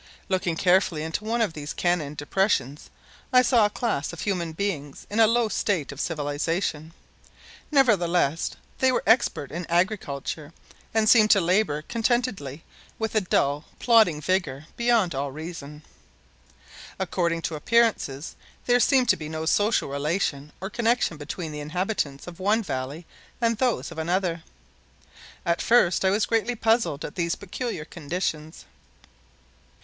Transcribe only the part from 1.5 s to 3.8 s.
these canon depressions, I saw a